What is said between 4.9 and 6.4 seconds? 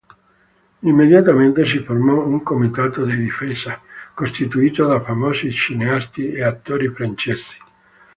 famosi cineasti